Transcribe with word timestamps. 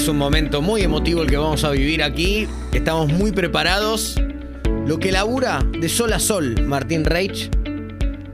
Es 0.00 0.08
un 0.08 0.16
momento 0.16 0.62
muy 0.62 0.80
emotivo 0.80 1.20
el 1.20 1.28
que 1.28 1.36
vamos 1.36 1.62
a 1.62 1.70
vivir 1.72 2.02
aquí. 2.02 2.48
Estamos 2.72 3.12
muy 3.12 3.32
preparados. 3.32 4.18
Lo 4.86 4.98
que 4.98 5.12
labura 5.12 5.62
de 5.78 5.90
sol 5.90 6.14
a 6.14 6.18
sol 6.18 6.64
Martín 6.66 7.04
Reich 7.04 7.50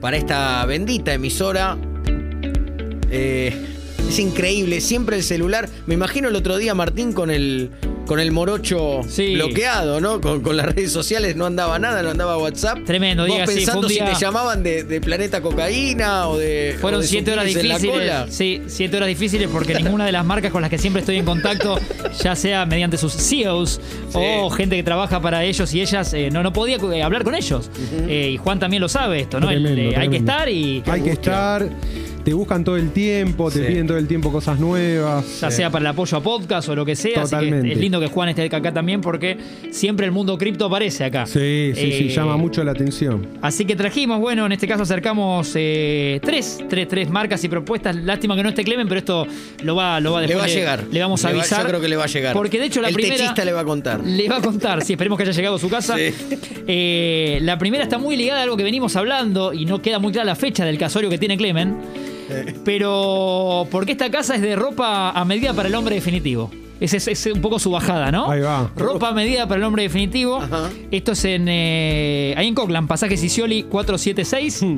para 0.00 0.16
esta 0.16 0.64
bendita 0.64 1.12
emisora. 1.12 1.76
Eh, 3.10 3.52
es 4.08 4.18
increíble, 4.20 4.80
siempre 4.80 5.16
el 5.16 5.24
celular. 5.24 5.68
Me 5.86 5.94
imagino 5.94 6.28
el 6.28 6.36
otro 6.36 6.56
día 6.56 6.72
Martín 6.76 7.12
con 7.12 7.32
el, 7.32 7.72
con 8.06 8.20
el 8.20 8.30
morocho 8.32 9.00
Sí. 9.08 9.34
bloqueado, 9.34 10.00
¿no? 10.00 10.20
Con, 10.20 10.40
con 10.40 10.56
las 10.56 10.66
redes 10.66 10.92
sociales 10.92 11.36
no 11.36 11.46
andaba 11.46 11.78
nada, 11.78 12.02
no 12.02 12.10
andaba 12.10 12.38
WhatsApp. 12.38 12.78
Tremendo, 12.84 13.24
Vos 13.24 13.32
diga, 13.32 13.46
sí, 13.46 13.52
fue 13.52 13.54
pensando 13.56 13.86
un 13.86 13.88
día- 13.92 14.06
si 14.06 14.12
te 14.14 14.20
llamaban 14.20 14.62
de, 14.62 14.84
de 14.84 15.00
Planeta 15.00 15.40
Cocaína 15.40 16.28
o 16.28 16.38
de. 16.38 16.76
Fueron 16.80 16.98
o 16.98 17.02
de 17.02 17.08
siete 17.08 17.32
horas 17.32 17.46
difíciles. 17.46 18.12
Sí, 18.30 18.62
siete 18.66 18.96
horas 18.96 19.08
difíciles 19.08 19.48
porque 19.52 19.74
ninguna 19.74 20.06
de 20.06 20.12
las 20.12 20.24
marcas 20.24 20.50
con 20.52 20.62
las 20.62 20.70
que 20.70 20.78
siempre 20.78 21.00
estoy 21.00 21.16
en 21.16 21.24
contacto, 21.24 21.78
ya 22.22 22.34
sea 22.36 22.64
mediante 22.66 22.96
sus 22.96 23.12
CEOs 23.12 23.80
o 24.14 24.50
gente 24.50 24.76
que 24.76 24.82
trabaja 24.82 25.20
para 25.20 25.44
ellos 25.44 25.72
y 25.74 25.80
ellas, 25.80 26.12
eh, 26.14 26.30
no, 26.30 26.42
no 26.42 26.52
podía 26.52 26.76
eh, 26.76 27.02
hablar 27.02 27.24
con 27.24 27.34
ellos. 27.34 27.70
Eh, 28.08 28.30
y 28.34 28.36
Juan 28.36 28.58
también 28.58 28.80
lo 28.80 28.88
sabe 28.88 29.20
esto, 29.20 29.40
¿no? 29.40 29.50
El, 29.50 29.62
Tremendo, 29.62 29.92
eh, 29.92 29.96
hay 30.00 30.08
que 30.08 30.16
estar 30.16 30.48
y 30.48 30.82
Hay 30.86 31.00
que 31.02 31.10
estar, 31.10 31.68
te 32.26 32.34
buscan 32.34 32.64
todo 32.64 32.76
el 32.76 32.90
tiempo, 32.90 33.52
te 33.52 33.60
Sí. 33.60 33.64
piden 33.68 33.86
todo 33.86 33.98
el 33.98 34.08
tiempo 34.08 34.32
cosas 34.32 34.58
nuevas. 34.58 35.40
ya 35.40 35.48
sea 35.48 35.70
para 35.70 35.82
el 35.84 35.86
apoyo 35.86 36.16
a 36.18 36.20
podcast 36.20 36.68
o 36.68 36.74
lo 36.74 36.84
que 36.84 36.96
sea. 36.96 37.22
Así 37.22 37.30
que 37.30 37.36
Totalmente. 37.36 37.72
es 37.72 37.78
lindo 37.78 38.00
que 38.00 38.08
Juan 38.08 38.28
esté 38.30 38.42
acá 38.52 38.72
también 38.74 39.00
porque 39.00 39.36
siempre 39.70 40.06
el 40.06 40.10
mundo 40.12 40.36
cripto 40.36 40.64
aparece 40.64 41.04
acá. 41.04 41.24
Sí, 41.26 41.70
sí, 41.76 41.80
sí, 41.92 42.06
Eh, 42.06 42.08
llama 42.08 42.36
mucho 42.36 42.64
la 42.64 42.72
atención. 42.72 43.28
Así 43.42 43.64
que 43.64 43.76
trajimos, 43.76 44.18
bueno, 44.18 44.44
en 44.44 44.50
este 44.50 44.66
caso 44.66 44.82
acercamos 44.82 45.52
eh, 45.54 46.18
tres, 46.20 46.58
tres, 46.68 46.88
tres 46.88 47.08
marcas 47.08 47.44
y 47.44 47.48
propuestas. 47.48 47.94
Lástima 47.94 48.34
que 48.34 48.42
no 48.42 48.48
esté 48.48 48.64
Clemen, 48.64 48.88
pero 48.88 48.98
esto 48.98 49.24
lo 49.62 49.76
va, 49.76 50.00
lo 50.00 50.10
va 50.14 50.22
Le 50.22 50.26
después 50.26 50.42
va 50.42 50.52
a 50.52 50.52
llegar. 50.52 50.84
Le 50.90 50.98
vamos 51.00 51.24
a 51.24 51.28
Le 51.28 51.34
va- 51.34 51.40
avisar. 51.42 51.62
yo 51.62 51.68
creo 51.68 51.80
que 51.80 51.88
le 51.88 51.94
va 51.96 52.04
a 52.04 52.08
llegar. 52.08 52.32
Porque 52.32 52.58
de 52.58 52.66
hecho 52.66 52.80
la 52.82 52.88
el 52.88 52.94
primera. 52.94 53.14
techista 53.18 53.44
le 53.44 53.52
va 53.52 53.60
a 53.60 53.64
contar. 53.64 54.00
Le 54.04 54.28
va 54.28 54.38
a 54.38 54.42
contar, 54.42 54.82
sí, 54.82 54.94
esperemos 54.94 55.16
que 55.16 55.22
haya 55.22 55.32
llegado 55.32 55.54
a 55.54 55.58
su 55.60 55.68
casa. 55.70 55.94
Sí. 55.96 56.12
Eh, 56.66 57.38
la 57.42 57.56
primera 57.56 57.84
está 57.84 57.98
muy 57.98 58.16
ligada 58.16 58.40
a 58.40 58.42
algo 58.42 58.56
que 58.56 58.64
venimos 58.64 58.96
hablando 58.96 59.52
y 59.52 59.64
no 59.64 59.80
queda 59.80 60.00
muy 60.00 60.10
clara 60.10 60.24
la 60.26 60.34
fecha 60.34 60.64
del 60.64 60.76
casorio 60.76 61.08
que 61.08 61.18
tiene 61.18 61.36
Clemen. 61.36 61.76
Pero 62.64 63.66
porque 63.70 63.92
esta 63.92 64.10
casa 64.10 64.34
es 64.34 64.42
de 64.42 64.56
ropa 64.56 65.10
a 65.10 65.24
medida 65.24 65.54
para 65.54 65.68
el 65.68 65.74
hombre 65.74 65.94
definitivo. 65.94 66.50
Ese 66.78 66.98
es, 66.98 67.08
es 67.08 67.26
un 67.26 67.40
poco 67.40 67.58
su 67.58 67.70
bajada, 67.70 68.12
¿no? 68.12 68.30
Ahí 68.30 68.40
va. 68.42 68.70
Ropa 68.76 69.08
a 69.08 69.12
medida 69.12 69.48
para 69.48 69.58
el 69.58 69.64
hombre 69.64 69.84
definitivo. 69.84 70.36
Ajá. 70.42 70.68
Esto 70.90 71.12
es 71.12 71.24
en 71.24 71.46
eh, 71.48 72.34
ahí 72.36 72.48
en 72.48 72.54
Cockland, 72.54 72.86
pasaje 72.86 73.16
Sicioli 73.16 73.62
476. 73.64 74.64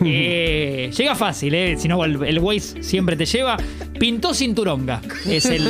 Eh, 0.00 0.92
llega 0.96 1.16
fácil, 1.16 1.52
¿eh? 1.56 1.76
Si 1.76 1.88
no, 1.88 2.04
el, 2.04 2.22
el 2.22 2.38
Waze 2.38 2.84
siempre 2.84 3.16
te 3.16 3.26
lleva. 3.26 3.56
Pintó 3.98 4.32
cinturonga. 4.32 5.00
Es 5.26 5.46
el, 5.46 5.66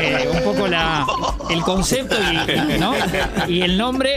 eh, 0.00 0.26
un 0.32 0.42
poco 0.42 0.66
la, 0.66 1.06
el 1.50 1.60
concepto 1.60 2.16
y, 2.16 2.78
¿no? 2.80 2.94
y 3.46 3.60
el 3.60 3.76
nombre. 3.76 4.14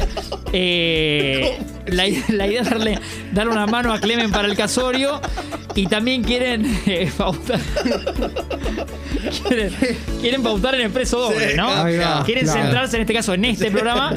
Eh, 0.54 1.60
la, 1.88 2.06
la 2.30 2.48
idea 2.48 2.62
es 2.62 2.70
darle, 2.70 2.98
darle 3.34 3.52
una 3.52 3.68
mano 3.68 3.92
a 3.92 4.00
Clemen 4.00 4.32
para 4.32 4.48
el 4.48 4.56
casorio. 4.56 5.20
Y 5.76 5.88
también 5.88 6.24
quieren 6.24 6.66
eh, 6.86 7.12
pautar. 7.16 7.60
quieren, 9.48 9.74
quieren 10.22 10.44
pautar 10.44 10.76
en 10.76 10.82
expreso 10.82 11.20
doble, 11.20 11.56
¿no? 11.56 11.70
Ahí 11.70 11.98
va, 11.98 12.24
Quieren 12.26 12.46
claro. 12.46 12.62
centrarse 12.62 12.96
en 12.98 13.02
este 13.02 13.14
caso 13.14 13.34
en 13.34 13.46
este 13.46 13.72
programa. 13.72 14.14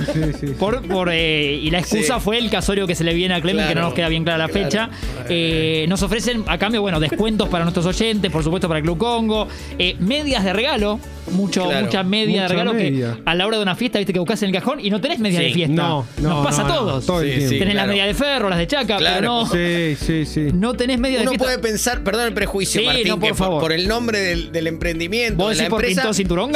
Por, 0.59 0.83
por, 0.87 1.11
eh, 1.13 1.55
y 1.55 1.71
la 1.71 1.81
excusa 1.81 2.21
fue 2.21 2.39
el 2.39 2.51
casorio 2.51 2.87
que 2.87 2.95
se 2.95 3.05
le 3.05 3.15
viene 3.15 3.35
a 3.35 3.41
Clemen, 3.41 3.69
que 3.69 3.75
no 3.75 3.83
nos 3.83 3.95
queda 3.95 4.09
bien 4.09 4.25
clara 4.25 4.39
la 4.39 4.49
claro. 4.49 4.65
fecha. 4.65 4.91
Eh, 5.29 5.87
nos 5.89 6.03
ofrecen 6.03 6.45
a 6.47 6.59
cambio, 6.59 6.81
bueno, 6.83 7.01
descuentos 7.01 7.49
para 7.49 7.65
nuestros 7.65 7.87
oyentes, 7.87 8.31
por 8.31 8.43
supuesto 8.43 8.69
para 8.69 8.79
el 8.79 8.85
Club 8.85 8.99
Congo, 8.99 9.49
eh, 9.79 9.97
medias 9.99 10.45
de 10.45 10.53
regalo, 10.53 10.99
mucho, 11.33 11.65
Claro. 11.69 11.87
mucha 11.87 12.03
media 12.03 12.27
de 12.27 12.43
Mucha 12.43 12.49
regalo 12.49 12.73
media. 12.75 13.15
que 13.17 13.23
a 13.25 13.35
la 13.35 13.47
hora 13.47 13.57
de 13.57 13.63
una 13.63 13.75
fiesta, 13.77 13.99
viste 13.99 14.13
que 14.13 14.19
buscas 14.19 14.43
en 14.43 14.49
el 14.51 14.55
cajón 14.55 14.81
y 14.81 14.91
no 14.91 15.01
tenés 15.01 15.19
media 15.19 15.41
Sí. 15.41 15.47
de 15.47 15.53
fiesta. 15.53 15.75
No, 15.75 16.07
no, 16.21 16.29
Nos 16.29 16.47
pasa 16.47 16.63
no, 16.63 16.69
a 16.69 16.71
no, 16.71 16.79
todos. 16.79 17.07
todo 17.07 17.23
Sí, 17.23 17.33
sí. 17.49 17.59
tenés 17.59 17.69
la 17.69 17.73
claro. 17.83 17.89
media 17.89 18.07
de 18.07 18.15
ferro, 18.15 18.49
las 18.51 18.59
de 18.59 18.67
chaca, 18.67 18.97
Claro. 18.99 19.17
pero 19.21 19.29
no, 19.33 19.47
Sí, 19.47 19.97
sí, 19.97 20.27
sí. 20.27 20.49
no 20.55 20.75
tenés 20.75 20.99
media 20.99 21.19
de 21.19 21.23
Uno 21.23 21.31
fiesta. 21.33 21.45
puede 21.45 21.59
pensar, 21.59 22.03
perdón 22.05 22.27
el 22.29 22.35
prejuicio, 22.35 22.83
Martín, 22.85 23.09
no, 23.09 23.19
por 23.19 23.29
que 23.29 23.35
favor. 23.35 23.61
por 23.61 23.73
el 23.73 23.89
nombre 23.89 24.19
del, 24.21 24.53
del 24.53 24.67
emprendimiento, 24.67 25.37
¿Vos 25.43 25.51
de 25.51 25.55
la 25.57 25.63
decís 25.65 25.71
por 25.71 25.85
empresa, 25.85 26.13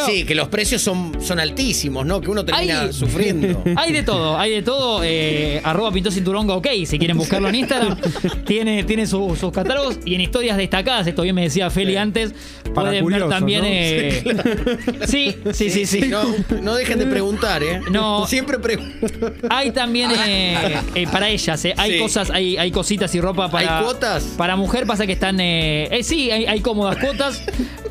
sí, 0.07 0.25
que 0.25 0.35
los 0.35 0.49
precios 0.49 0.83
son, 0.83 1.13
son 1.21 1.41
altísimos, 1.41 2.05
¿no? 2.07 2.21
Que 2.21 2.31
uno 2.31 2.45
termina 2.45 2.83
Ay. 2.83 2.93
sufriendo. 2.93 3.63
Hay 3.77 3.93
de 3.93 4.03
todo, 4.03 4.39
hay 4.39 4.51
de 4.53 4.63
todo. 4.63 5.03
Eh, 5.05 5.61
arroba 5.65 5.93
Pintó 5.93 6.11
Cinturonga, 6.11 6.55
ok, 6.55 6.67
si 6.85 6.99
quieren 6.99 7.17
buscarlo 7.17 7.49
en 7.49 7.55
Instagram. 7.57 7.97
tiene 8.47 8.85
tiene 8.85 9.07
su- 9.07 9.37
sus 9.39 9.53
catálogos 9.53 9.99
y 10.05 10.15
en 10.15 10.21
historias 10.21 10.57
destacadas, 10.57 11.07
esto 11.07 11.23
bien 11.23 11.35
me 11.35 11.43
decía 11.43 11.71
Feli 11.71 11.97
antes, 11.97 12.35
pueden 12.75 13.05
ver 13.07 13.29
también... 13.29 13.65
sí, 15.07 15.37
sí, 15.53 15.71
sí, 15.71 15.87
sí. 15.87 16.01
No, 16.09 16.23
no 16.63 16.75
dejen 16.75 16.99
de 16.99 17.07
preguntar, 17.07 17.63
¿eh? 17.63 17.81
No. 17.91 18.27
Siempre 18.27 18.59
preguntan. 18.59 19.35
Hay 19.51 19.71
también 19.71 20.11
eh, 20.27 20.77
eh, 20.95 21.07
para 21.11 21.29
ellas, 21.29 21.65
eh, 21.65 21.75
hay 21.77 21.93
Sí. 21.93 21.99
cosas, 21.99 22.31
hay, 22.31 22.57
hay 22.57 22.71
cositas 22.71 23.15
y 23.15 23.21
ropa 23.21 23.51
para. 23.51 23.79
¿Hay 23.79 23.85
cuotas? 23.85 24.25
Para 24.37 24.57
mujer 24.57 24.87
pasa 24.87 25.07
que 25.07 25.13
están. 25.13 25.39
eh, 25.41 25.89
eh, 25.91 26.03
sí, 26.03 26.31
hay, 26.31 26.47
hay 26.47 26.61
cómodas 26.61 26.97
cuotas, 26.99 27.43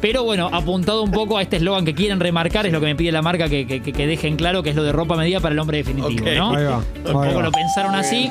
pero 0.02 0.24
bueno, 0.24 0.50
apuntado 0.52 1.04
un 1.04 1.12
poco 1.12 1.38
a 1.38 1.42
este 1.42 1.58
eslogan 1.58 1.86
que 1.86 1.94
quieren 1.96 2.20
remarcar, 2.20 2.66
es 2.66 2.74
lo 2.74 2.80
que 2.80 2.88
me 2.88 2.96
pide 2.96 3.12
la 3.12 3.22
marca 3.22 3.48
que, 3.50 3.66
que- 3.68 3.82
que 3.82 4.08
dejen 4.08 4.36
claro 4.36 4.64
que 4.64 4.70
es 4.72 4.76
lo 4.76 4.84
de 4.84 4.92
ropa 4.92 5.16
medida 5.16 5.40
para 5.40 5.54
el 5.54 5.60
hombre 5.60 5.78
definitivo, 5.78 6.26
Ok. 6.26 6.36
¿no? 6.36 6.56
Ahí 6.56 6.64
va, 6.66 6.78
Un 6.78 6.84
ahí 7.08 7.14
poco 7.14 7.36
va. 7.36 7.42
lo 7.44 7.52
pensaron 7.52 7.96
así. 7.96 8.30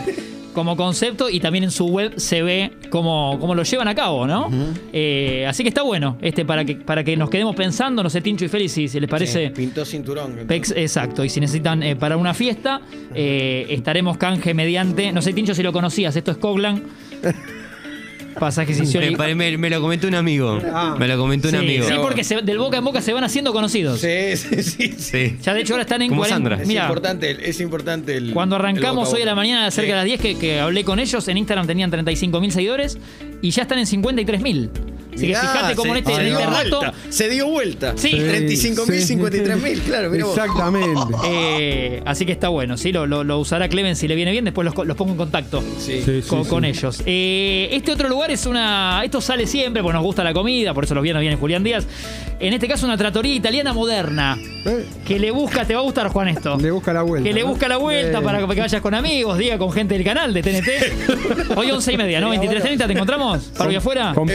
Como 0.55 0.77
concepto 0.77 1.29
y 1.29 1.41
también 1.41 1.65
en 1.65 1.71
su 1.71 1.87
web 1.87 2.15
se 2.17 2.43
ve 2.43 2.73
cómo, 2.89 3.37
cómo 3.41 3.55
lo 3.55 3.65
llevan 3.65 3.89
a 3.89 3.95
cabo, 3.95 4.27
¿no? 4.27 4.49
Eh, 4.93 5.45
así 5.49 5.63
que 5.65 5.69
está 5.69 5.83
bueno, 5.83 6.17
este 6.23 6.45
para 6.45 6.65
que 6.65 6.77
para 6.77 7.03
que 7.03 7.17
nos 7.17 7.29
quedemos 7.29 7.57
pensando, 7.57 8.03
no 8.03 8.09
sé, 8.09 8.21
Tincho 8.21 8.45
y 8.45 8.49
Félix, 8.49 8.73
si, 8.73 8.89
si 8.89 9.01
les 9.01 9.11
parece. 9.11 9.49
Sí, 9.49 9.53
pintó 9.53 9.85
cinturón. 9.85 10.37
Pex, 10.47 10.71
exacto. 10.77 11.25
Y 11.25 11.29
si 11.29 11.41
necesitan 11.41 11.83
eh, 11.83 11.97
para 11.97 12.17
una 12.17 12.33
fiesta, 12.35 12.81
eh, 13.15 13.67
estaremos 13.69 14.17
canje 14.17 14.55
mediante. 14.55 15.13
No 15.13 15.21
sé, 15.21 15.33
Tincho, 15.33 15.55
si 15.55 15.63
lo 15.63 15.73
conocías. 15.73 16.15
Esto 16.15 16.31
es 16.31 16.37
Coglan. 16.39 16.85
Pasaje 18.39 18.75
Sicioli. 18.75 19.15
Me, 19.17 19.34
me- 19.34 19.56
me 19.59 19.71
lo 19.71 19.81
comentó 19.81 20.09
un 20.09 20.15
amigo. 20.15 20.61
Ah. 20.72 20.97
Me 20.99 21.06
lo 21.09 21.17
comentó 21.19 21.49
un 21.49 21.53
Sí, 21.53 21.59
amigo. 21.59 21.87
sí, 21.87 21.95
porque 22.03 22.25
se- 22.25 22.43
del 22.43 22.59
boca 22.59 22.78
en 22.78 22.84
boca 22.84 23.00
se 23.00 23.12
van 23.12 23.25
haciendo 23.25 23.53
conocidos. 23.53 24.00
Sí, 24.00 24.37
sí, 24.37 24.62
sí. 24.62 24.95
sí. 24.99 25.37
Ya 25.43 25.55
de 25.55 25.61
hecho 25.61 25.75
ahora 25.75 25.83
están 25.83 26.03
en 26.03 26.09
Como 26.09 26.21
40. 26.22 26.34
Sandra. 26.34 26.62
Es 26.62 26.69
Mira, 26.69 26.83
importante, 26.83 27.49
es 27.49 27.61
importante 27.61 28.17
el. 28.17 28.33
cuando 28.33 28.56
el 28.56 28.62
arrancamos 28.62 29.12
hoy 29.12 29.23
a 29.23 29.27
la 29.27 29.34
mañana, 29.34 29.71
cerca 29.71 29.87
Sí. 29.87 29.91
de 29.93 29.97
las 29.97 30.05
10, 30.05 30.21
que, 30.21 30.39
que 30.39 30.61
hablé 30.61 30.84
con 30.84 30.99
ellos, 30.99 31.27
en 31.28 31.37
Instagram 31.39 31.67
tenían 31.67 31.91
35 31.91 32.41
mil 32.41 32.53
seguidores 32.53 32.99
y 33.43 33.50
ya 33.50 33.62
están 33.62 33.78
en 33.78 33.87
53 33.87 34.41
mil. 34.43 34.71
Así 35.15 35.27
Mirá, 35.27 35.41
que 35.41 35.47
fíjate 35.47 35.75
cómo 35.77 35.93
en 35.95 35.99
este, 35.99 36.15
se 36.15 36.21
en 36.21 36.27
dio 36.27 36.39
este 36.39 36.51
rato. 36.51 36.79
vuelta. 36.81 36.95
Se 37.11 37.29
dio 37.31 37.47
vuelta. 37.49 37.93
Sí. 37.97 38.11
35 38.11 38.87
mil, 38.87 39.01
Sí. 39.01 39.07
53 39.07 39.63
mil, 39.63 39.81
claro, 39.83 40.11
mira 40.11 40.25
vos. 40.27 40.37
Exactamente. 40.37 41.01
eh, 41.27 42.03
así 42.05 42.27
que 42.27 42.33
está 42.33 42.49
bueno, 42.49 42.77
¿sí? 42.77 42.93
Lo, 42.93 43.07
lo- 43.07 43.25
lo 43.25 43.39
usará 43.39 43.69
Clemen 43.69 43.97
si 43.97 44.09
le 44.09 44.15
viene 44.17 44.33
bien, 44.33 44.45
después 44.45 44.65
los, 44.65 44.87
los 44.87 44.97
pongo 44.97 45.13
en 45.13 45.19
contacto. 45.19 45.63
Sí. 45.79 46.03
Sí, 46.05 46.23
sí, 46.23 46.29
con, 46.49 46.65
ellos. 46.65 47.03
Eh, 47.07 47.69
este 47.73 47.93
otro 47.93 48.09
lugar 48.09 48.31
es 48.31 48.45
una. 48.47 49.03
Esto 49.05 49.21
sale 49.21 49.47
siempre, 49.47 49.83
porque 49.83 49.95
nos 49.95 50.03
gusta 50.05 50.25
la 50.25 50.33
comida, 50.35 50.75
por 50.75 50.85
eso 50.85 50.95
los 50.95 51.03
viernes 51.03 51.21
viene 51.21 51.37
Julián 51.37 51.63
Díaz. 51.63 51.87
En 52.41 52.53
este 52.53 52.67
caso, 52.67 52.85
una 52.87 52.97
tratoría 52.97 53.35
italiana 53.35 53.73
moderna. 53.73 54.37
Eh, 54.67 54.85
Que 55.07 55.19
le 55.19 55.31
busca, 55.31 55.65
te 55.65 55.75
va 55.75 55.81
a 55.81 55.83
gustar, 55.85 56.09
Juan, 56.09 56.29
esto. 56.29 56.57
le 56.59 56.71
busca 56.71 56.93
la 56.93 57.03
vuelta. 57.03 57.29
Que 57.29 57.35
le 57.35 57.43
busca 57.45 57.69
la 57.69 57.77
vuelta 57.77 58.19
Eh, 58.19 58.23
para 58.23 58.39
que 58.41 58.45
vayas 58.61 58.81
con 58.83 58.95
amigos, 58.95 59.39
diga 59.39 59.57
con 59.59 59.71
gente 59.73 59.95
del 59.95 60.05
canal 60.05 60.33
de 60.35 60.43
TNT. 60.43 61.57
Hoy 61.57 61.71
11 61.71 61.93
y 61.93 61.97
media, 61.97 62.21
¿no? 62.21 62.35
23.30, 62.35 62.87
¿te 62.87 62.93
encontramos? 62.93 63.45
¿Para 63.57 63.71
hoy 63.71 63.77
afuera? 63.77 64.13
Con 64.15 64.27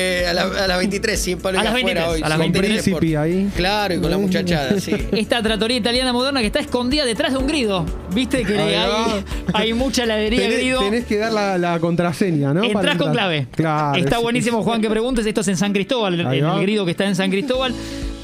Eh, 0.00 0.26
a, 0.28 0.32
la, 0.34 0.42
a 0.42 0.66
las 0.66 0.78
23, 0.78 1.20
sí, 1.20 1.36
palo 1.36 1.58
A 1.58 1.62
las 1.62 1.72
afuera 1.74 2.06
23, 2.08 2.08
hoy. 2.08 2.22
a 2.22 2.28
las 2.28 2.38
sí, 2.38 2.42
con 2.44 2.52
23 2.52 2.82
Príncipe 2.82 3.16
ahí. 3.16 3.48
Claro, 3.56 3.94
y 3.94 3.98
con 4.00 4.10
la 4.10 4.18
muchachada, 4.18 4.80
sí. 4.80 4.92
Esta 5.12 5.42
tratoría 5.42 5.76
italiana 5.76 6.12
moderna 6.12 6.40
que 6.40 6.46
está 6.46 6.60
escondida 6.60 7.04
detrás 7.04 7.32
de 7.32 7.38
un 7.38 7.46
grido. 7.46 7.84
¿Viste 8.14 8.44
que 8.44 8.58
hay, 8.58 9.24
hay 9.52 9.72
mucha 9.74 10.04
heladería 10.04 10.40
de 10.40 10.46
Tenés, 10.46 10.60
grido? 10.60 10.80
tenés 10.80 11.04
que 11.06 11.16
dar 11.18 11.32
la, 11.32 11.58
la 11.58 11.78
contraseña, 11.80 12.52
¿no? 12.54 12.60
Para 12.60 12.66
Entrás 12.72 12.96
con 12.96 13.08
entrar. 13.08 13.12
clave. 13.12 13.46
Claro. 13.54 13.98
Está 13.98 14.16
sí. 14.16 14.22
buenísimo, 14.22 14.62
Juan, 14.62 14.80
que 14.80 14.88
preguntes. 14.90 15.26
Esto 15.26 15.40
es 15.42 15.48
en 15.48 15.56
San 15.56 15.72
Cristóbal, 15.72 16.18
el 16.20 16.44
va. 16.44 16.60
grido 16.60 16.84
que 16.84 16.90
está 16.92 17.04
en 17.06 17.14
San 17.16 17.30
Cristóbal. 17.30 17.74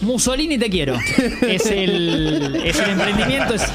Mussolini 0.03 0.59
te 0.59 0.69
quiero. 0.71 0.95
Es 1.49 1.67
el, 1.67 2.61
es 2.65 2.79
el 2.81 2.91
emprendimiento. 2.91 3.55
es- 3.55 3.67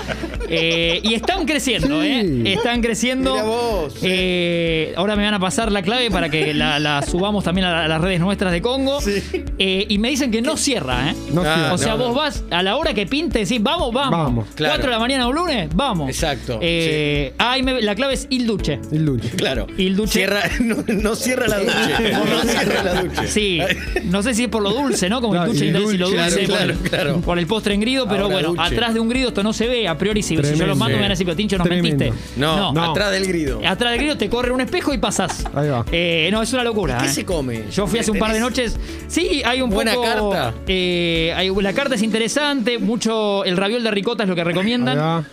eh, 0.53 0.99
y 1.03 1.13
están 1.13 1.45
creciendo, 1.45 2.01
Sí. 2.01 2.07
¿eh? 2.09 2.43
Están 2.57 2.81
creciendo. 2.81 3.31
Mira 3.31 3.43
vos. 3.45 3.95
Eh, 4.01 4.93
ahora 4.97 5.15
me 5.15 5.23
van 5.23 5.33
a 5.35 5.39
pasar 5.39 5.71
la 5.71 5.81
clave 5.81 6.11
para 6.11 6.27
que 6.29 6.53
la, 6.53 6.77
la 6.77 7.01
subamos 7.03 7.45
también 7.45 7.67
a, 7.67 7.71
la- 7.71 7.85
a 7.85 7.87
las 7.87 8.01
redes 8.01 8.19
nuestras 8.19 8.51
de 8.51 8.61
Congo. 8.61 8.99
Sí. 8.99 9.23
Eh, 9.57 9.85
y 9.87 9.97
me 9.97 10.09
dicen 10.09 10.29
que 10.29 10.41
no 10.41 10.57
cierra, 10.57 11.11
¿eh? 11.11 11.15
No 11.31 11.41
Ah, 11.45 11.53
cierra. 11.55 11.73
O 11.73 11.77
sea, 11.77 11.91
no, 11.93 11.97
vos 11.99 12.07
no. 12.09 12.13
vas 12.15 12.43
a 12.51 12.63
la 12.63 12.75
hora 12.75 12.93
que 12.93 13.05
pinte, 13.05 13.39
decís, 13.39 13.63
vamos, 13.63 13.93
vamos. 13.93 14.11
Vamos, 14.11 14.47
claro. 14.53 14.73
4 14.75 14.87
de 14.89 14.91
la 14.91 14.99
mañana 14.99 15.27
un 15.27 15.35
lunes, 15.35 15.69
vamos. 15.73 16.09
Exacto, 16.09 16.59
Eh, 16.61 17.33
ah, 17.37 17.57
y 17.57 17.63
me- 17.63 17.81
la 17.81 17.95
clave 17.95 18.15
es 18.15 18.27
Il 18.29 18.45
Duce. 18.45 18.79
El 18.91 19.05
dulce. 19.05 19.29
Claro. 19.37 19.67
Y 19.77 19.87
el 19.87 19.95
duche. 19.95 20.11
Cierra, 20.19 20.41
no, 20.59 20.83
no 20.87 21.15
cierra 21.15 21.47
la 21.47 21.59
duche. 21.59 22.11
No 22.11 22.41
cierra 22.43 22.83
la 22.83 23.01
duche. 23.03 23.27
Sí, 23.27 23.59
no 24.03 24.21
sé 24.21 24.33
si 24.33 24.43
es 24.43 24.49
por 24.49 24.61
lo 24.63 24.71
dulce, 24.73 25.07
¿no? 25.09 25.21
Como 25.21 25.31
Claro, 25.33 25.51
el 25.53 25.71
dulce 25.73 25.91
y 25.93 25.95
y 25.95 25.97
lo 25.97 26.10
dulce. 26.15 26.39
dulce 26.39 26.45
Claro, 26.45 26.73
por, 26.73 26.89
claro, 26.89 27.03
claro. 27.05 27.21
por 27.21 27.39
el 27.39 27.47
postre 27.47 27.73
en 27.73 27.81
grido, 27.81 28.05
pero 28.07 28.23
Ahora 28.23 28.33
bueno, 28.35 28.47
dulce. 28.49 28.75
atrás 28.75 28.93
de 28.93 28.99
un 28.99 29.09
grido 29.09 29.29
esto 29.29 29.43
no 29.43 29.53
se 29.53 29.67
ve 29.67 29.87
a 29.87 29.97
priori. 29.97 30.21
Si, 30.23 30.35
si 30.37 30.55
yo 30.55 30.65
los 30.67 30.77
mando, 30.77 30.95
me 30.95 31.01
van 31.01 31.11
a 31.11 31.13
decir, 31.13 31.25
pero 31.25 31.35
Tincho, 31.35 31.57
nos 31.57 31.67
Tremendo. 31.67 32.05
mentiste. 32.05 32.39
No, 32.39 32.71
No. 32.73 32.91
atrás 32.91 33.11
del 33.11 33.25
grido. 33.27 33.59
Atrás 33.65 33.91
del 33.91 33.99
grido 33.99 34.17
te 34.17 34.29
corre 34.29 34.51
un 34.51 34.61
espejo 34.61 34.93
y 34.93 34.97
pasás. 34.97 35.45
Ahí 35.53 35.69
va. 35.69 35.85
Eh, 35.91 36.29
no, 36.31 36.41
es 36.41 36.51
una 36.53 36.63
locura. 36.63 36.97
¿Qué 36.97 37.05
eh. 37.07 37.09
se 37.09 37.25
come? 37.25 37.63
Yo 37.71 37.87
fui 37.87 37.99
hace 37.99 38.11
un 38.11 38.19
par 38.19 38.31
de 38.31 38.37
¿Tenés- 38.39 38.41
noches. 38.41 38.79
Sí, 39.07 39.41
hay 39.45 39.61
un 39.61 39.69
Buena 39.69 39.93
poco. 39.93 40.31
carta. 40.31 40.53
eh, 40.67 41.33
hay- 41.35 41.49
la 41.61 41.73
carta 41.73 41.95
es 41.95 42.01
interesante. 42.03 42.77
Mucho. 42.79 43.43
El 43.45 43.57
raviol 43.57 43.83
de 43.83 43.91
ricota 43.91 44.23
es 44.23 44.29
lo 44.29 44.35
que 44.35 44.41
Ahí 44.41 44.47
recomiendan. 44.47 44.97
va. 44.97 45.23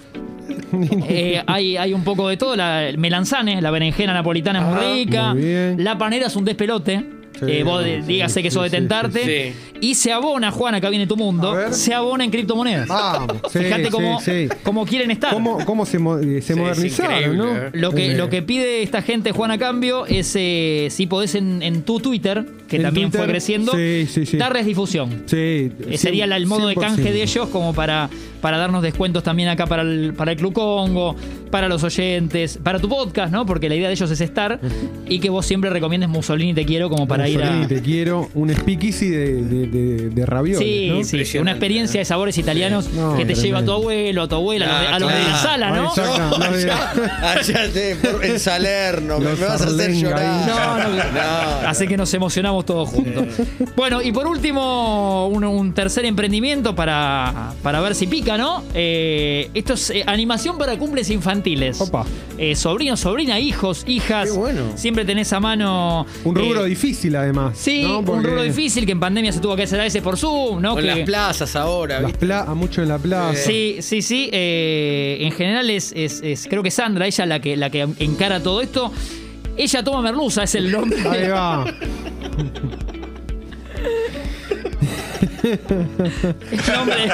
Eh, 1.09 1.43
hay, 1.47 1.77
hay 1.77 1.93
un 1.93 2.05
poco 2.05 2.29
de 2.29 2.37
todo. 2.37 2.57
La 2.57 2.89
el 2.89 2.99
melanzane, 2.99 3.61
la 3.61 3.71
berenjena 3.71 4.13
napolitana 4.15 4.61
es 4.61 4.65
muy 4.67 5.05
rica. 5.05 5.33
muy 5.35 5.43
bien. 5.43 5.85
La 5.85 5.97
panera 5.99 6.27
es 6.27 6.37
un 6.37 6.45
despelote. 6.45 7.05
Sí, 7.39 7.45
Eh, 7.49 7.63
vos 7.63 7.85
sí, 7.85 8.01
dígase 8.07 8.43
que 8.43 8.51
sí, 8.51 8.55
sos 8.55 8.65
de 8.65 8.71
sí, 8.71 8.77
tentarte. 8.77 9.53
sí, 9.53 9.77
Y 9.81 9.95
se 9.95 10.13
abona, 10.13 10.51
Juan, 10.51 10.75
acá 10.75 10.91
viene 10.91 11.07
tu 11.07 11.17
mundo. 11.17 11.57
Se 11.73 11.95
abona 11.95 12.25
en 12.25 12.31
criptomonedas. 12.31 12.89
Vamos. 12.89 13.37
Sí, 13.53 13.59
Fíjate 13.61 13.91
cómo, 13.91 14.21
sí. 14.21 14.49
cómo 14.63 14.85
quieren 14.87 15.11
estar. 15.11 15.33
¿Cómo, 15.33 15.65
cómo 15.65 15.87
se, 15.87 15.99
mo- 15.99 16.19
eh, 16.19 16.43
se 16.43 16.53
Sí, 16.53 16.53
es 16.53 16.57
modernizaron, 16.59 17.37
no? 17.37 17.57
eh. 17.57 17.71
Lo 17.75 17.93
que, 17.93 18.15
lo 18.17 18.29
que 18.29 18.43
pide 18.43 18.83
esta 18.83 19.03
gente, 19.03 19.33
Juan, 19.33 19.51
a 19.53 19.59
cambio, 19.59 20.07
es 20.07 20.33
eh, 20.37 20.89
si 20.91 21.07
podés 21.07 21.35
en, 21.35 21.63
en 21.63 21.83
tu 21.83 22.01
Twitter, 22.01 22.45
que 22.69 22.77
En 22.77 22.83
también 22.83 23.11
fue 23.11 23.27
creciendo, 23.27 23.73
sí, 23.73 24.07
sí, 24.11 24.27
sí. 24.27 24.37
darles 24.37 24.67
difusión. 24.67 25.23
Sí. 25.27 25.73
Eh, 25.89 25.97
Sería 25.97 26.25
el 26.27 26.47
modo 26.47 26.69
de 26.69 26.75
100%. 26.75 26.81
canje 26.81 27.13
de 27.13 27.23
ellos 27.23 27.49
como 27.49 27.73
para, 27.75 28.11
para 28.41 28.59
darnos 28.59 28.83
descuentos 28.83 29.23
también 29.23 29.49
acá 29.49 29.67
para 29.67 29.83
el, 29.83 30.13
para 30.15 30.33
el 30.33 30.37
Club 30.39 30.53
Congo, 30.53 31.17
para 31.51 31.67
los 31.69 31.83
oyentes, 31.83 32.59
para 32.63 32.79
tu 32.79 32.89
podcast, 32.89 33.33
¿no? 33.33 33.47
Porque 33.47 33.69
la 33.71 33.75
idea 33.75 33.89
de 33.89 33.95
ellos 33.95 34.11
es 34.11 34.21
estar 34.21 34.61
y 35.09 35.19
que 35.19 35.31
vos 35.31 35.47
siempre 35.47 35.71
recomiendes 35.71 36.11
Mussolini 36.11 36.53
Te 36.53 36.67
Quiero 36.67 36.91
como 36.91 37.09
para 37.09 37.27
ir 37.29 37.39
Mussolini, 37.39 37.65
a... 37.65 37.69
te 37.69 37.81
quiero. 37.83 38.29
Un 38.35 38.51
speakeasy 38.55 39.09
de, 39.09 39.43
de, 39.43 39.67
de, 39.67 40.11
de 40.11 40.27
ravioles, 40.27 40.59
Sí, 40.69 40.91
¿no? 40.91 41.25
sí, 41.25 41.39
una 41.39 41.53
experiencia 41.53 42.01
de 42.01 42.05
sabores 42.05 42.37
italianos 42.37 42.91
No, 42.93 43.13
que 43.17 43.25
te 43.25 43.33
tremendo. 43.33 43.43
lleva 43.45 43.59
a 43.61 43.65
tu 43.65 43.73
abuelo, 43.73 44.23
a 44.23 44.29
tu 44.29 44.35
abuela, 44.35 44.67
a 44.95 44.99
los 44.99 45.09
de, 45.09 45.15
a 45.15 45.19
los 45.19 45.25
de 45.25 45.31
la 45.31 45.35
Ah, 45.35 45.43
sala. 45.43 45.71
¿no? 45.71 45.93
No, 45.97 46.39
no, 46.39 46.45
allá, 46.45 46.93
allá 47.23 47.73
te- 47.73 47.97
por- 47.97 48.25
en 48.25 48.39
Salerno, 48.39 49.19
me, 49.19 49.33
vas 49.35 49.63
a 49.63 49.65
hacer 49.65 49.93
llorar. 49.95 50.47
No, 50.47 50.79
no, 50.79 50.89
No. 50.95 51.69
Así 51.69 51.87
que 51.89 51.97
nos 51.97 52.13
emocionamos 52.15 52.58
todos 52.65 52.89
juntos. 52.91 53.25
Bueno, 53.77 54.03
y 54.03 54.13
por 54.13 54.27
último, 54.27 55.29
un, 55.29 55.45
un 55.45 55.73
tercer 55.73 56.05
emprendimiento 56.05 56.75
para, 56.75 57.53
para 57.63 57.81
ver 57.81 57.95
si 57.95 58.07
pica, 58.07 58.37
¿no? 58.39 58.63
Eh, 58.75 59.51
esto 59.55 59.75
es 59.75 59.91
eh, 59.91 60.05
animación 60.07 60.59
para 60.59 60.77
cumples 60.79 61.11
infantiles. 61.11 61.81
Opa. 61.81 62.05
Eh, 62.39 62.55
sobrinos, 62.55 63.01
sobrina, 63.01 63.39
hijos, 63.41 63.85
hijas. 63.87 64.31
Qué 64.31 64.37
bueno. 64.37 64.63
Siempre 64.77 65.05
tenés 65.05 65.33
a 65.33 65.41
mano. 65.41 66.07
Un 66.25 66.35
rubro 66.35 66.65
eh, 66.65 66.69
difícil, 66.69 67.17
además. 67.17 67.59
Sí, 67.59 67.83
¿no? 67.83 67.99
un 68.01 68.23
rubro 68.25 68.43
difícil 68.43 68.87
que 68.87 68.93
en 68.93 69.01
pandemia 69.01 69.33
se 69.33 69.41
tuvo 69.41 69.57
que 69.57 69.65
hacer 69.65 69.81
a 69.81 69.85
veces 69.85 70.03
por 70.03 70.17
Zoom, 70.17 70.61
¿no? 70.61 70.73
Con 70.75 70.83
Que- 70.83 70.87
las 70.87 70.99
plazas 71.01 71.57
ahora, 71.57 71.97
Las 72.01 72.13
¿viste? 72.13 72.27
pla 72.27 72.41
a 72.43 72.55
mucho 72.55 72.83
en 72.83 72.89
la 72.89 72.99
plaza. 72.99 73.35
Sí, 73.35 73.77
sí, 73.81 74.03
sí. 74.03 74.31
eh, 74.33 75.19
en 75.21 75.33
general 75.33 75.69
es, 75.71 75.93
es- 75.97 76.21
es- 76.23 76.47
creo 76.49 76.63
que 76.63 76.71
Sandra, 76.71 77.07
ella 77.07 77.27
la 77.27 77.41
que, 77.41 77.57
la 77.57 77.71
que 77.71 77.87
encara 77.99 78.41
todo 78.43 78.61
esto. 78.61 78.93
Ella 79.59 79.83
toma 79.83 80.01
merluza, 80.03 80.45
es 80.45 80.55
el 80.55 80.71
nombre. 80.71 81.01
Ahí 81.09 81.29
va. 81.29 81.65
El 85.43 86.73
nombre. 86.73 87.13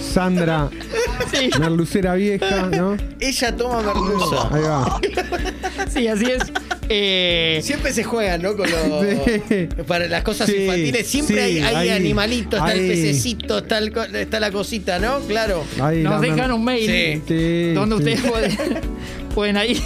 Sandra, 0.00 0.70
Sí, 1.32 1.50
merlucera 1.58 2.14
vieja, 2.14 2.66
¿no? 2.70 2.96
Ella 3.18 3.56
toma 3.56 3.82
merluza. 3.82 4.48
Ahí 4.54 4.62
va. 4.62 5.00
sí, 5.90 6.06
así 6.08 6.26
es. 6.26 6.42
Eh, 6.88 7.60
Siempre 7.62 7.92
se 7.92 8.04
juegan, 8.04 8.42
¿no? 8.42 8.56
Con 8.56 8.70
los, 8.70 9.06
Sí. 9.48 9.68
Para 9.86 10.06
las 10.08 10.22
cosas 10.22 10.48
Sí, 10.48 10.56
infantiles. 10.62 11.06
Siempre 11.06 11.40
hay, 11.42 11.54
sí, 11.54 11.62
hay 11.62 11.74
ahí, 11.76 11.88
animalitos, 11.90 12.58
está 12.60 12.72
el 12.72 12.86
pececito, 12.88 13.58
está, 13.58 13.78
el 13.78 13.92
está 14.14 14.40
la 14.40 14.50
cosita, 14.50 14.98
¿no? 14.98 15.20
Claro. 15.20 15.64
Ahí 15.80 16.02
nos 16.02 16.20
dejan 16.20 16.52
un 16.52 16.64
mail 16.64 16.86
Sí. 16.86 17.22
Sí, 17.26 17.72
donde 17.74 17.96
sí. 17.96 18.02
ustedes 18.02 18.20
pueden, 18.30 18.80
pueden 19.34 19.56
ahí. 19.56 19.82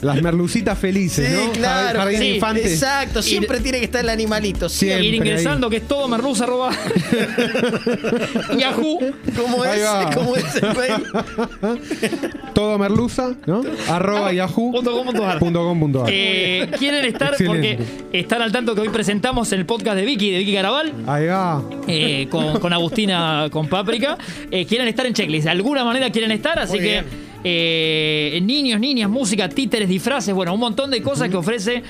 Las 0.00 0.22
merlucitas 0.22 0.78
felices, 0.78 1.28
Sí, 1.28 1.34
¿no? 1.46 1.52
claro. 1.52 1.98
Jardín 1.98 2.18
Sí, 2.20 2.28
de 2.28 2.34
infantes. 2.36 2.72
Exacto, 2.72 3.20
siempre 3.20 3.58
tiene 3.60 3.78
que 3.80 3.84
estar 3.86 4.00
el 4.02 4.08
animalito. 4.10 4.68
Siempre. 4.68 5.04
ir 5.06 5.14
ingresando, 5.14 5.68
que 5.68 5.78
es 5.78 5.88
todo 5.88 6.06
merluza 6.06 6.44
arroba 6.44 6.70
Yahoo. 8.58 9.00
¿Cómo 9.36 9.64
es? 9.64 9.80
¿Cómo 10.14 10.36
es 10.36 10.44
el? 10.54 12.22
Todo 12.54 12.76
merluza, 12.78 13.34
¿no? 13.46 13.62
Arroba 13.88 14.30
Punto 14.48 14.92
com 14.92 15.06
punto 15.06 15.24
ar. 15.24 15.38
yahoo.com.ar. 15.40 16.08
Eh, 16.12 16.68
quieren 16.76 17.04
estar 17.04 17.30
Excelente. 17.32 17.76
porque 18.10 18.18
están 18.18 18.42
al 18.42 18.50
tanto 18.50 18.74
que 18.74 18.80
hoy 18.80 18.88
presentamos 18.88 19.52
el 19.52 19.64
podcast 19.64 19.96
de 19.96 20.04
Vicky, 20.04 20.32
de 20.32 20.38
Vicky 20.38 20.54
Caraval. 20.54 20.92
Ahí 21.06 21.26
va. 21.26 21.62
eh, 21.86 22.26
con, 22.30 22.58
con 22.58 22.72
Agustina 22.72 23.46
con 23.52 23.68
Páprica. 23.68 24.18
Eh, 24.50 24.66
quieren 24.66 24.87
estar 24.88 25.06
en 25.06 25.14
checklist. 25.14 25.44
De 25.44 25.50
alguna 25.50 25.84
manera 25.84 26.10
quieren 26.10 26.30
estar, 26.32 26.58
así 26.58 26.72
Muy 26.72 26.80
que 26.80 26.90
bien. 26.92 27.04
eh, 27.44 28.40
niños, 28.42 28.80
niñas, 28.80 29.10
música, 29.10 29.48
títeres, 29.48 29.88
disfraces, 29.88 30.34
bueno, 30.34 30.54
un 30.54 30.60
montón 30.60 30.90
de 30.90 31.02
cosas 31.02 31.28
que 31.28 31.36
ofrece 31.36 31.82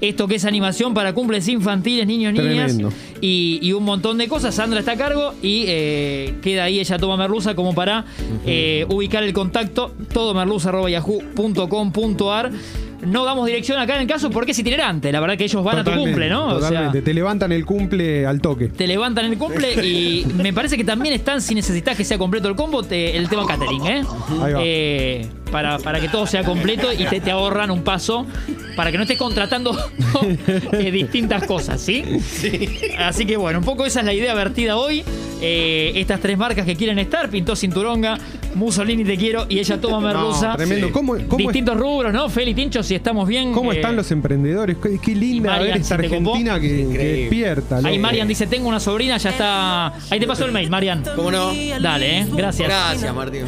esto 0.00 0.26
que 0.26 0.34
es 0.34 0.44
animación 0.44 0.94
para 0.94 1.12
cumples 1.12 1.46
infantiles, 1.46 2.06
niños, 2.08 2.32
niñas. 2.34 2.76
Y, 3.20 3.60
y 3.62 3.72
un 3.72 3.84
montón 3.84 4.18
de 4.18 4.26
cosas. 4.26 4.52
Sandra 4.54 4.80
está 4.80 4.92
a 4.92 4.96
cargo 4.96 5.32
y 5.42 5.64
eh, 5.68 6.34
queda 6.42 6.64
ahí 6.64 6.80
ella 6.80 6.98
toma 6.98 7.16
merluza 7.16 7.54
como 7.54 7.72
para 7.72 8.04
eh, 8.44 8.84
ubicar 8.88 9.22
el 9.22 9.32
contacto. 9.32 9.94
todomerluza.yahoo.com.ar 10.12 12.50
No 13.02 13.24
damos 13.24 13.46
dirección 13.46 13.78
acá 13.78 13.96
en 13.96 14.02
el 14.02 14.06
caso 14.06 14.30
porque 14.30 14.52
es 14.52 14.58
itinerante. 14.58 15.10
La 15.12 15.20
verdad 15.20 15.36
que 15.36 15.44
ellos 15.44 15.62
van 15.64 15.78
a 15.78 15.84
tu 15.84 15.90
cumple, 15.92 16.28
¿no? 16.30 16.46
O 16.46 16.58
sea, 16.60 16.68
Totalmente. 16.68 17.02
Te 17.02 17.14
levantan 17.14 17.52
el 17.52 17.64
cumple 17.66 18.26
al 18.26 18.40
toque. 18.40 18.68
te 18.68 18.86
levantan 18.86 19.24
el 19.26 19.36
cumple 19.38 19.74
y 19.86 20.24
me 20.36 20.52
parece 20.52 20.76
que 20.76 20.84
también 20.84 21.14
están, 21.14 21.40
si 21.42 21.54
necesitas 21.54 21.96
que 21.96 22.04
sea 22.04 22.16
completo 22.18 22.48
el 22.48 22.54
combo, 22.56 22.82
te- 22.82 23.16
el 23.16 23.28
tema 23.28 23.46
catering, 23.46 23.86
¿eh? 23.86 24.02
Ahí 24.42 24.52
va. 24.52 24.60
Eh, 24.62 25.26
para, 25.50 25.78
para 25.78 26.00
que 26.00 26.08
todo 26.08 26.26
sea 26.26 26.44
completo 26.44 26.92
y 26.92 27.04
te, 27.04 27.20
te 27.20 27.30
ahorran 27.30 27.70
un 27.70 27.82
paso 27.82 28.24
para 28.76 28.90
que 28.90 28.96
no 28.96 29.02
estés 29.02 29.18
contratando. 29.18 29.76
Eh, 30.72 30.90
distintas 30.90 31.44
cosas, 31.46 31.80
¿sí? 31.80 32.02
Así 32.98 33.26
que 33.26 33.36
bueno, 33.36 33.58
un 33.58 33.64
poco 33.64 33.84
esa 33.84 34.00
es 34.00 34.06
la 34.06 34.12
idea 34.14 34.34
vertida 34.34 34.76
hoy. 34.76 35.02
Eh, 35.40 35.92
estas 35.96 36.20
tres 36.20 36.38
marcas 36.38 36.64
que 36.64 36.76
quieren 36.76 36.98
estar, 36.98 37.28
Pintó 37.28 37.56
Cinturonga, 37.56 38.18
Mussolini 38.54 39.04
Te 39.04 39.16
Quiero 39.16 39.46
y 39.48 39.58
ella 39.58 39.80
toma 39.80 40.00
merluza. 40.00 40.48
No, 40.48 40.56
tremendo. 40.56 40.86
Sí. 40.88 40.92
¿Cómo, 40.92 41.16
cómo, 41.28 41.38
Distintos 41.38 41.76
rubros, 41.76 42.12
¿no? 42.12 42.28
Feli 42.28 42.54
Tincho, 42.54 42.82
si 42.82 42.94
estamos 42.94 43.28
bien. 43.28 43.52
cómo 43.52 43.72
eh, 43.72 43.76
están 43.76 43.96
los 43.96 44.10
emprendedores? 44.10 44.76
Qué, 44.76 44.98
qué 44.98 45.14
linda 45.14 45.50
Marian, 45.50 45.72
ver 45.72 45.80
esta 45.82 45.96
si. 45.96 46.14
Argentina 46.14 46.60
que, 46.60 46.68
despierta. 46.68 47.76
Ahí 47.78 47.96
loco. 47.96 47.98
Marian 47.98 48.28
dice, 48.28 48.46
tengo 48.46 48.68
una 48.68 48.80
sobrina, 48.80 49.16
ya 49.16 49.30
está... 49.30 49.86
Ahí 50.10 50.20
te 50.20 50.26
pasó 50.26 50.44
el 50.44 50.52
mail, 50.52 50.70
Marian. 50.70 51.02
¿Cómo 51.14 51.30
no? 51.30 51.52
Dale, 51.80 52.20
¿eh? 52.20 52.26
Gracias. 52.32 52.68
Gracias, 52.68 53.14
Martín. 53.14 53.44